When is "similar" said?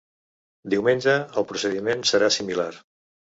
2.39-2.69